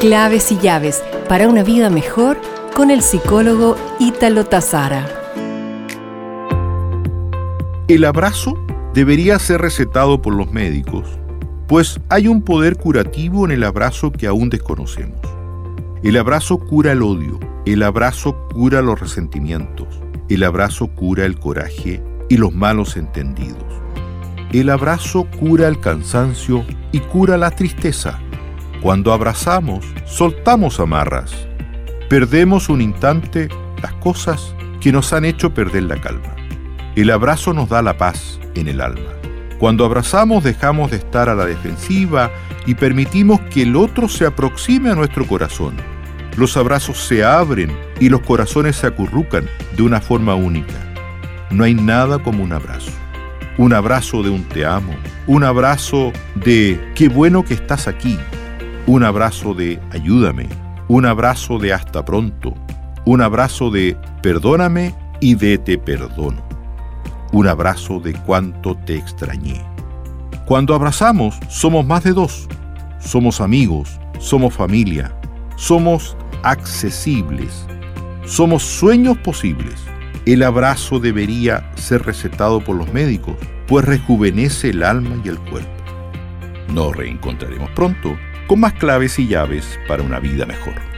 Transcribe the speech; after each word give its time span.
Claves 0.00 0.50
y 0.50 0.56
llaves 0.56 1.04
para 1.28 1.46
una 1.46 1.62
vida 1.62 1.90
mejor 1.90 2.40
con 2.74 2.90
el 2.90 3.02
psicólogo 3.02 3.76
Ítalo 3.98 4.46
Tazara. 4.46 5.06
El 7.86 8.06
abrazo 8.06 8.56
debería 8.94 9.38
ser 9.38 9.60
recetado 9.60 10.22
por 10.22 10.34
los 10.34 10.50
médicos, 10.50 11.06
pues 11.68 12.00
hay 12.08 12.28
un 12.28 12.40
poder 12.40 12.78
curativo 12.78 13.44
en 13.44 13.50
el 13.50 13.62
abrazo 13.62 14.10
que 14.10 14.26
aún 14.26 14.48
desconocemos. 14.48 15.20
El 16.02 16.16
abrazo 16.16 16.56
cura 16.56 16.92
el 16.92 17.02
odio, 17.02 17.38
el 17.66 17.82
abrazo 17.82 18.48
cura 18.54 18.80
los 18.80 18.98
resentimientos, 18.98 20.00
el 20.30 20.44
abrazo 20.44 20.86
cura 20.86 21.26
el 21.26 21.38
coraje 21.38 22.02
y 22.30 22.38
los 22.38 22.54
malos 22.54 22.96
entendidos. 22.96 23.64
El 24.50 24.70
abrazo 24.70 25.26
cura 25.38 25.68
el 25.68 25.78
cansancio 25.78 26.64
y 26.90 27.00
cura 27.00 27.36
la 27.36 27.50
tristeza. 27.50 28.18
Cuando 28.80 29.12
abrazamos, 29.12 29.84
soltamos 30.06 30.80
amarras. 30.80 31.46
Perdemos 32.08 32.70
un 32.70 32.80
instante 32.80 33.50
las 33.82 33.92
cosas 33.94 34.54
que 34.80 34.90
nos 34.90 35.12
han 35.12 35.26
hecho 35.26 35.52
perder 35.52 35.82
la 35.82 36.00
calma. 36.00 36.34
El 36.96 37.10
abrazo 37.10 37.52
nos 37.52 37.68
da 37.68 37.82
la 37.82 37.98
paz 37.98 38.40
en 38.54 38.68
el 38.68 38.80
alma. 38.80 39.10
Cuando 39.58 39.84
abrazamos 39.84 40.42
dejamos 40.44 40.90
de 40.90 40.96
estar 40.96 41.28
a 41.28 41.34
la 41.34 41.44
defensiva 41.44 42.30
y 42.64 42.74
permitimos 42.74 43.40
que 43.50 43.64
el 43.64 43.76
otro 43.76 44.08
se 44.08 44.24
aproxime 44.24 44.88
a 44.88 44.94
nuestro 44.94 45.26
corazón. 45.26 45.76
Los 46.38 46.56
abrazos 46.56 47.04
se 47.04 47.22
abren 47.22 47.76
y 48.00 48.08
los 48.08 48.22
corazones 48.22 48.76
se 48.76 48.86
acurrucan 48.86 49.46
de 49.76 49.82
una 49.82 50.00
forma 50.00 50.34
única. 50.34 50.72
No 51.50 51.64
hay 51.64 51.74
nada 51.74 52.18
como 52.18 52.42
un 52.42 52.54
abrazo. 52.54 52.92
Un 53.58 53.74
abrazo 53.74 54.22
de 54.22 54.30
un 54.30 54.44
te 54.44 54.64
amo, 54.64 54.94
un 55.26 55.44
abrazo 55.44 56.12
de 56.34 56.80
qué 56.94 57.10
bueno 57.10 57.44
que 57.44 57.52
estás 57.52 57.88
aquí, 57.88 58.18
un 58.90 59.04
abrazo 59.04 59.54
de 59.54 59.78
ayúdame, 59.92 60.48
un 60.88 61.06
abrazo 61.06 61.60
de 61.60 61.72
hasta 61.72 62.04
pronto, 62.04 62.54
un 63.04 63.22
abrazo 63.22 63.70
de 63.70 63.96
perdóname 64.20 64.96
y 65.20 65.36
de 65.36 65.58
te 65.58 65.78
perdono, 65.78 66.42
un 67.30 67.46
abrazo 67.46 68.00
de 68.00 68.14
cuánto 68.14 68.74
te 68.74 68.96
extrañé. 68.96 69.64
Cuando 70.44 70.74
abrazamos 70.74 71.38
somos 71.48 71.86
más 71.86 72.02
de 72.02 72.14
dos, 72.14 72.48
somos 72.98 73.40
amigos, 73.40 74.00
somos 74.18 74.54
familia, 74.54 75.14
somos 75.54 76.16
accesibles, 76.42 77.66
somos 78.26 78.64
sueños 78.64 79.16
posibles. 79.18 79.76
El 80.26 80.42
abrazo 80.42 80.98
debería 80.98 81.70
ser 81.76 82.04
recetado 82.04 82.58
por 82.58 82.74
los 82.74 82.92
médicos, 82.92 83.36
pues 83.68 83.84
rejuvenece 83.84 84.70
el 84.70 84.82
alma 84.82 85.14
y 85.24 85.28
el 85.28 85.38
cuerpo. 85.38 85.70
Nos 86.74 86.96
reencontraremos 86.96 87.70
pronto 87.70 88.16
con 88.50 88.58
más 88.58 88.72
claves 88.72 89.16
y 89.20 89.28
llaves 89.28 89.78
para 89.86 90.02
una 90.02 90.18
vida 90.18 90.44
mejor. 90.44 90.89